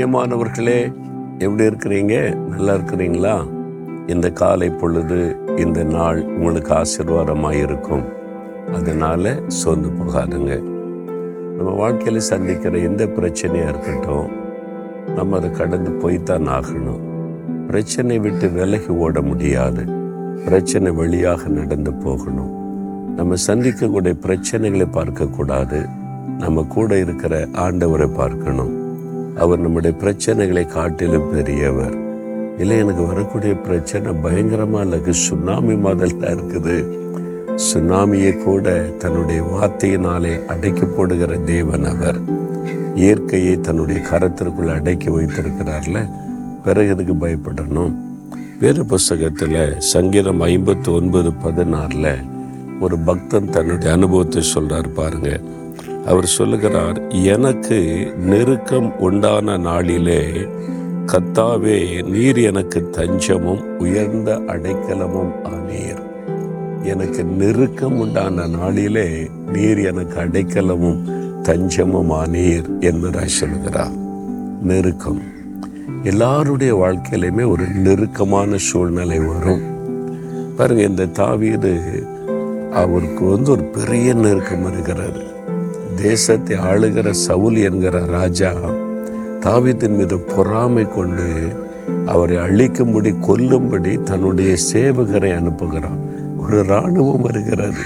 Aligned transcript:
பிரியமானவர்களே 0.00 0.92
எப்படி 1.38 1.64
இருக்கிறீங்க? 1.64 2.34
நல்லா 2.34 2.74
இருக்கிறீங்களா? 2.74 3.48
இந்த 4.06 4.30
காலை 4.30 4.70
பொழுது 4.70 5.36
இந்த 5.56 5.82
நாள் 5.82 6.22
உங்களுக்கு 6.22 6.74
ஆசீர்வாதமாக 6.74 7.54
இருக்கும் 7.54 8.04
அதனால் 8.74 9.42
சோர்ந்து 9.46 9.88
போகாதுங்க. 9.88 10.62
நம்ம 11.56 11.70
வாழ்க்கையில் 11.70 12.20
சந்திக்கிற 12.20 12.78
எந்த 12.78 13.06
பிரச்சனையாக 13.06 13.68
இருக்கட்டும் 13.68 14.28
நம்ம 15.14 15.36
அதை 15.36 15.50
கடந்து 15.50 15.90
போய்த்தான் 15.90 16.48
ஆகணும். 16.48 17.00
பிரச்சனை 17.66 18.18
விட்டு 18.18 18.48
விலகி 18.48 18.92
ஓட 18.92 19.20
முடியாது. 19.20 19.84
பிரச்சனை 20.44 20.90
வழியாக 20.90 21.48
நடந்து 21.48 21.92
போகணும். 21.92 22.52
நம்ம 23.14 23.34
சந்திக்கக்கூடிய 23.46 24.14
பிரச்சனைகளை 24.26 24.88
பார்க்கக்கூடாது. 24.92 25.88
நம்ம 26.38 26.62
கூட 26.68 26.98
இருக்கிற 26.98 27.46
ஆண்டவரை 27.46 28.14
பார்க்கணும். 28.14 28.79
அவர் 29.40 29.58
நம்முடைய 29.58 29.96
பிரச்சனைகளை 30.00 30.66
காட்டிலும் 30.66 31.30
பெரியவர். 31.30 31.94
இல்லை 32.58 32.78
எனக்கு 32.78 33.06
வரக்கூடிய 33.06 33.54
பிரச்சனை 33.54 34.12
பயங்கரமாக 34.12 34.84
இல்லை. 34.84 35.12
சுனாமி 35.12 35.74
மாதிரிலாம் 35.74 36.32
இருக்குது. 36.34 36.76
சுனாமியை 37.72 38.42
கூட 38.42 38.80
தன்னுடைய 38.98 39.42
வார்த்தையினாலே 39.42 40.34
அடைக்கி 40.46 40.86
போடுகிற 40.96 41.36
தேவன் 41.36 41.84
அவர். 41.84 42.18
இயற்கையை 42.94 43.60
தன்னுடைய 43.60 44.00
கரத்திற்குள் 44.10 44.74
அடக்கி 44.74 45.08
வைத்திருக்கிறார்ல. 45.08 46.10
பிறகு 46.64 46.88
எதுக்கு 46.88 47.14
பயப்படணும்? 47.14 47.94
வேறு 48.60 48.84
புஸ்தகத்தில் 48.86 49.80
சங்கீதம் 49.80 50.42
ஐம்பத்தி 50.42 50.88
ஒன்பது 50.88 51.30
பதினாறில் 51.44 52.12
ஒரு 52.80 52.98
பக்தன் 52.98 53.50
தன்னுடைய 53.50 53.92
அனுபவத்தை 53.92 54.42
சொல்கிறார் 54.42 54.92
பாருங்கள் 54.92 55.40
அவர் 56.10 56.26
சொல்லுகிறார் 56.26 57.08
எனக்கு 57.08 57.78
நெருக்கம் 58.16 58.98
உண்டான 58.98 59.56
நாளிலே 59.56 60.26
கத்தாவே 61.06 62.08
நீர் 62.08 62.36
எனக்கு 62.36 62.90
தஞ்சமும் 62.90 63.78
உயர்ந்த 63.78 64.30
அடைக்கலமும் 64.46 65.32
ஆனீர். 65.44 66.02
எனக்கு 66.84 67.24
நெருக்கம் 67.24 67.98
உண்டான 67.98 68.46
நாளிலே 68.46 69.30
நீர் 69.52 69.78
எனக்கு 69.78 70.20
அடைக்கலமும் 70.20 71.00
தஞ்சமும் 71.42 72.10
ஆனீர் 72.10 72.68
என்பதாய் 72.80 73.36
சொல்கிறார் 73.40 73.96
நெருக்கம். 74.62 75.22
எல்லாருடைய 76.02 76.76
வாழ்க்கையிலுமே 76.76 77.48
ஒரு 77.48 77.64
நெருக்கமான 77.74 78.56
சூழ்நிலை 78.56 79.18
வரும். 79.18 79.60
பாருங்க 80.56 80.82
இந்த 80.82 81.06
தாவீது 81.06 81.74
அவருக்கு 82.72 83.24
வந்து 83.24 83.50
ஒரு 83.50 83.62
பெரிய 83.62 84.14
நெருக்கம் 84.14 84.66
இருக்கிறாரு 84.66 85.38
தேசத்தை 86.02 86.56
ஆளுகிற 86.56 87.10
சவுல் 87.10 87.56
என்கிற 87.56 87.98
ராஜா 88.04 88.52
தாவித்தின் 89.40 89.96
மீது 89.96 90.18
பொறாமை 90.18 90.84
கொண்டு 90.88 91.28
அவரை 92.06 92.36
அழிக்கும்படி 92.36 93.10
கொல்லும்படி 93.20 94.02
தன்னுடைய 94.02 94.56
சேவகரை 94.72 95.30
அனுப்புகிறான். 95.38 95.98
ஒரு 96.38 96.58
இராணுவம் 96.64 97.20
வருகிறது. 97.20 97.84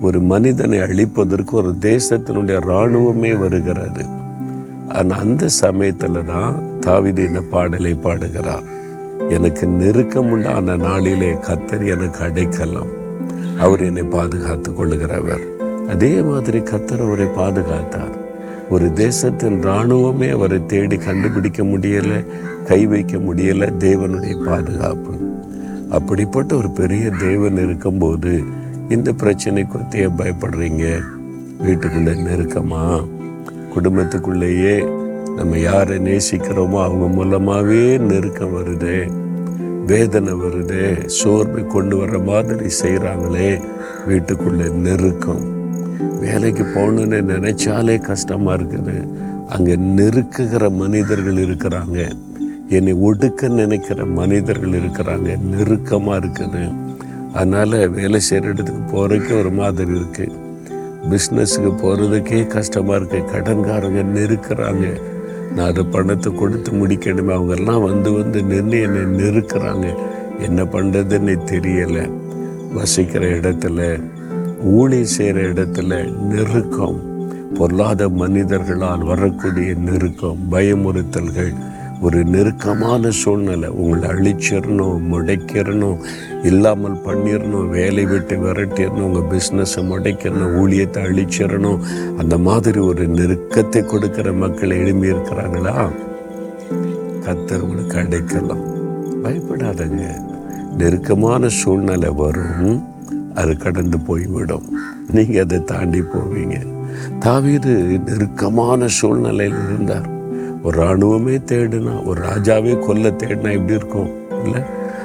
ஒரு 0.00 0.20
மனிதனை 0.20 0.78
அழிப்பதற்கு 0.78 1.50
ஒரு 1.50 1.74
தேசத்தினுடைய 1.80 2.58
இராணுவமே 2.68 3.38
வருகிறது. 3.38 4.04
ஆனால் 4.88 5.18
அந்த 5.18 5.48
சமயத்தில் 5.48 6.24
தான் 6.26 6.54
தாவீது 6.80 7.22
இந்த 7.26 7.40
பாடலை 7.40 7.94
பாடுகிறார். 7.94 8.66
எனக்கு 9.28 9.66
நெருக்கம் 9.66 10.30
உண்டான 10.30 10.76
நாளிலே 10.76 11.32
கத்தர் 11.32 11.84
எனக்கு 11.94 12.20
அடைக்கலாம். 12.24 12.92
அவர் 13.58 13.82
என்னை 13.84 14.02
பாதுகாத்து 14.02 14.70
கொள்ளுகிறவர். 14.70 15.44
அதே 15.92 16.22
மாதிரி 16.22 16.58
கத்தர் 16.58 17.06
அவரை 17.06 17.26
பாதுகாத்தார். 17.26 18.16
ஒரு 18.70 18.92
தேசத்தின் 18.92 19.60
இராணுவமே 19.60 20.30
அவரை 20.30 20.66
தேடி 20.66 20.96
கண்டுபிடிக்க 20.96 21.62
முடியலை 21.62 22.26
கை 22.64 22.86
வைக்க 22.86 23.16
முடியலை 23.16 23.68
தேவனுடைய 23.78 24.44
பாதுகாப்பு. 24.44 25.10
அப்படிப்பட்ட 25.90 26.56
ஒரு 26.56 26.70
பெரிய 26.70 27.10
தேவன் 27.10 27.56
இருக்கும்போது 27.56 28.42
இந்த 28.88 29.12
பிரச்சனை 29.12 29.66
குறித்தே 29.66 30.06
பயப்படுறீங்க? 30.06 31.00
வீட்டுக்குள்ளே 31.58 32.10
நெருக்கமா? 32.10 33.06
குடும்பத்துக்குள்ளேயே 33.74 35.00
நம்ம 35.36 35.58
யாரை 35.58 35.98
நேசிக்கிறோமோ 35.98 36.82
அவங்க 36.82 37.06
மூலமாகவே 37.06 37.98
நெருக்கம் 37.98 38.56
வருதே 38.56 39.10
வேதனை 39.86 40.32
வருதே 40.32 41.06
சோர்வை 41.06 41.66
கொண்டு 41.66 41.96
வர்ற 41.96 42.24
மாதிரி 42.24 42.68
செய்கிறாங்களே 42.82 43.60
வீட்டுக்குள்ளே 44.06 44.68
நெருக்கம். 44.68 45.61
வேலைக்கு 46.22 46.64
போகணுன்னு 46.64 47.18
நினைச்சாலே 47.32 48.00
கஷ்டமாக 48.00 48.56
இருக்குது. 48.58 48.96
அங்கே 49.48 49.74
நெருக்குகிற 49.76 50.70
மனிதர்கள் 50.70 51.40
இருக்கிறாங்க. 51.46 51.98
என்னை 52.68 52.92
ஒடுக்க 52.94 53.48
நினைக்கிற 53.48 54.04
மனிதர்கள் 54.04 54.76
இருக்கிறாங்க. 54.80 55.36
நெருக்கமாக 55.52 56.20
இருக்குது. 56.22 56.62
அதனால் 57.32 57.88
வேலை 57.88 58.20
செய்கிற 58.20 58.52
இடத்துக்கு 58.52 58.82
போகிறதுக்கே 58.92 59.38
ஒரு 59.38 59.50
மாதிரி 59.50 59.90
இருக்குது 59.90 60.40
பிஸ்னஸுக்கு 61.10 61.70
போகிறதுக்கே 61.82 62.46
கஷ்டமாக 62.46 62.98
இருக்குது 62.98 63.28
கடன்காரங்க 63.32 64.02
நெருக்கிறாங்க. 64.16 64.86
நான் 65.54 65.66
அது 65.66 65.86
பணத்தை 65.86 66.34
கொடுத்து 66.34 66.72
முடிக்கணுமே. 66.72 67.32
அவங்கெல்லாம் 67.38 67.82
வந்து 67.82 68.12
வந்து 68.12 68.42
நின்று 68.42 68.80
என்னை 68.82 69.02
நெருக்கிறாங்க. 69.22 69.86
என்ன 70.38 70.62
பண்ணுறதுன்னு 70.62 71.34
தெரியலை. 71.52 72.04
வசிக்கிற 72.74 73.26
இடத்துல 73.26 74.00
ஊழி 74.64 75.04
செய்கிற 75.04 75.40
இடத்துல 75.40 76.16
நெருக்கம் 76.18 77.00
பொல்லாத 77.54 78.08
மனிதர்களால் 78.08 79.04
வரக்கூடிய 79.04 79.74
நெருக்கம் 79.74 80.38
பயமுறுத்தல்கள் 80.50 81.54
ஒரு 82.00 82.24
நெருக்கமான 82.24 83.10
சூழ்நிலை. 83.10 83.68
உங்களை 83.68 84.08
அழிச்சிடணும் 84.08 85.02
முடைக்கிறணும் 85.12 85.98
இல்லாமல் 86.42 87.00
பண்ணிடணும் 87.06 87.68
வேலை 87.68 88.06
விட்டு 88.06 88.36
விரட்டிடணும் 88.36 89.00
உங்கள் 89.00 89.38
பிஸ்னஸை 89.38 89.76
முடைக்கணும் 89.76 90.54
ஊழியத்தை 90.62 91.02
அழிச்சிடணும். 91.02 91.78
அந்த 92.18 92.38
மாதிரி 92.38 92.78
ஒரு 92.78 93.08
நெருக்கத்தை 93.08 93.82
கொடுக்குற 93.82 94.36
மக்கள் 94.36 94.70
எழும்பி 94.70 95.10
இருக்கிறாங்களா? 95.10 95.88
கத்தர் 97.26 97.60
உங்களுக்கு 97.60 97.98
அடைக்கலாம் 97.98 98.64
பயப்படாதங்க. 99.22 100.02
நெருக்கமான 100.76 101.48
சூழ்நிலை 101.48 102.08
வரும். 102.08 102.90
அது 103.34 103.56
கடந்து 103.56 103.98
போய்விடும். 103.98 104.78
நீங்கள் 105.10 105.42
அதை 105.42 105.64
தாண்டி 105.64 106.00
போவீங்க. 106.00 106.66
தாவீது 107.18 108.00
நெருக்கமான 108.06 108.86
சூழ்நிலையில் 108.86 109.56
இருந்தார். 109.68 110.08
ஒரு 110.62 110.82
இராணுவமே 110.82 111.42
தேடினா 111.46 112.04
ஒரு 112.04 112.22
ராஜாவே 112.22 112.78
கொல்ல 112.78 113.08
தேடினா 113.08 113.52
எப்படி 113.52 113.72
இருக்கும்? 113.72 114.10
இல்லை? 114.44 114.60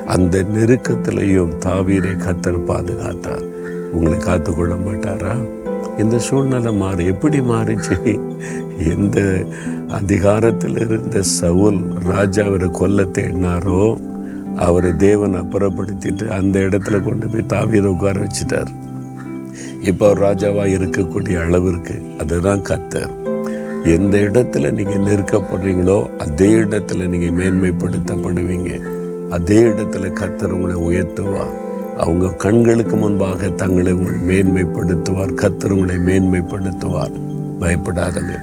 அந்த 0.07 0.45
நெருக்கத்திலையும் 0.55 1.51
தாவீரை 1.65 2.17
கத்தர் 2.17 2.63
பாதுகாத்தார். 2.67 3.43
உங்களை 3.91 4.17
காத்துக்கொள்ள 4.17 4.75
மாட்டாரா? 4.75 5.47
இந்த 5.97 6.19
சூழ்நிலை 6.19 6.73
மாறி 6.73 7.05
எப்படி 7.05 7.39
மாறிச்சு? 7.39 8.19
எந்த 8.97 9.45
அதிகாரத்தில் 9.89 10.77
இருந்த 10.77 11.21
சவுல் 11.21 11.79
ராஜாவரை 12.05 12.71
கொல்ல 12.71 13.01
தேடினாரோ 13.01 13.97
அவரை 14.57 14.95
தேவன் 14.95 15.33
அப்புறப்படுத்திட்டு 15.33 16.27
அந்த 16.27 16.59
இடத்துல 16.59 17.03
கொண்டு 17.03 17.27
போய் 17.27 17.45
தாவீரை 17.47 17.85
உட்கார 17.85 18.19
வச்சுட்டார். 18.19 18.71
இப்போ 19.81 20.09
அவர் 20.09 20.21
ராஜாவாக 20.21 20.75
இருக்கக்கூடிய 20.77 21.41
அளவிற்கு 21.43 22.01
அதுதான் 22.19 22.61
கத்தர் 22.61 23.25
எந்த 23.83 24.17
இடத்துல 24.17 24.71
நீங்கள் 24.71 24.97
நெருக்கப்படுறீங்களோ 24.97 26.17
அதே 26.17 26.53
இடத்துல 26.53 27.07
நீங்கள் 27.07 27.35
மேன்மைப்படுத்தப்படுவீங்க. 27.39 28.81
அதே 29.29 29.61
இடத்துல 29.61 30.11
கத்தர் 30.13 30.49
உங்களை 30.49 30.75
உயர்த்துவார். 30.75 31.53
அவங்க 31.97 32.27
கண்களுக்கு 32.27 32.95
முன்பாக 32.95 33.49
தங்களை 33.49 33.93
உங்களை 33.93 34.19
மேன்மைப்படுத்துவார். 34.19 35.33
கத்தர் 35.33 35.69
உங்களை 35.69 35.95
மேன்மைப்படுத்துவார். 35.95 37.15
பயப்படாதங்க. 37.59 38.35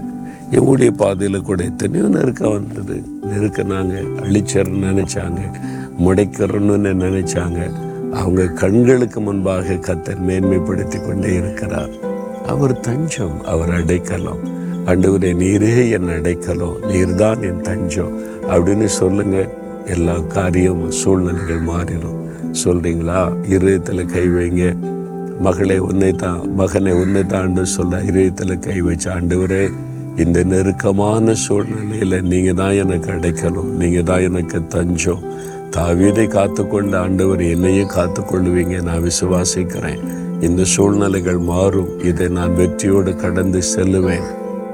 எவ்வளோ 0.51 0.91
பாதையில் 0.91 1.43
கூட 1.43 1.65
எத்தனையோ 1.65 2.07
நெருக்கம் 2.07 2.53
வந்தது. 2.53 3.03
நெருக்கினாங்க 3.23 3.95
அழிச்சர்னு 4.23 4.85
நினச்சாங்க. 4.91 5.73
முடைக்கிறணும்னு 5.99 6.93
நினைச்சாங்க. 7.05 7.71
அவங்க 8.13 8.47
கண்களுக்கு 8.47 9.21
முன்பாக 9.21 9.73
கத்தர் 9.73 10.25
மேன்மைப்படுத்தி 10.29 11.07
கொண்டே 11.07 11.35
இருக்கிறார். 11.35 11.91
அவர் 12.47 12.81
தஞ்சம் 12.81 13.45
அவர் 13.45 13.69
அடைக்கலாம். 13.69 14.43
ஆண்டவரே 14.87 15.33
நீரே 15.33 15.91
என் 15.91 16.09
அடைக்கலாம் 16.09 16.77
நீர்தான் 16.83 17.43
என் 17.43 17.61
தஞ்சம் 17.61 18.19
அப்படின்னு 18.51 18.85
சொல்லுங்க. 18.85 19.49
எல்லா 19.87 20.19
காரியமும் 20.19 20.91
சூழ்நிலைகள் 20.91 21.61
மாறிடும். 21.61 22.21
சொல்றீங்களா? 22.65 23.33
இருதயத்தில் 23.49 24.05
கை 24.05 24.29
வைங்க. 24.29 24.77
மகளை 25.41 25.79
உன்னை 25.79 26.13
தான் 26.13 26.55
மகனை 26.55 26.93
உன்னை 26.93 27.27
தான் 27.27 27.65
சொல்ல 27.65 28.01
இருதயத்தில் 28.01 28.59
கை 28.59 28.81
வச்ச 28.81 29.15
ஆண்டவரே 29.15 29.73
இந்த 30.17 30.45
நெருக்கமான 30.45 31.35
சூழ்நிலையில 31.49 32.23
நீங்க 32.23 32.53
தான் 32.53 32.73
எனக்கு 32.73 33.11
அடைக்கணும் 33.11 33.65
நீங்கள் 33.65 34.03
தான் 34.03 34.21
எனக்கு 34.21 34.67
தஞ்சம். 34.67 35.53
தாவீதை 35.77 36.27
காத்துக்கொண்ட 36.27 36.97
ஆண்டவர் 36.97 37.43
என்னையும் 37.43 37.91
காத்துக்கொள்ளுவீங்க 37.91 38.83
நான் 38.83 39.03
விசுவாசிக்கிறேன். 39.03 40.03
இந்த 40.43 40.65
சூழ்நிலைகள் 40.65 41.39
மாறும். 41.39 42.01
இதை 42.01 42.29
நான் 42.29 42.55
வெற்றியோடு 42.55 43.17
கடந்து 43.17 43.63
செல்லுவேன். 43.77 44.23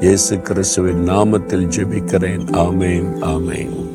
இயேசு 0.00 0.40
கிறிஸ்துவின் 0.40 1.08
நாமத்தில் 1.08 1.70
ஜெபிக்கிறேன். 1.76 2.44
ஆமேன் 2.52 3.06
ஆமேன். 3.20 3.89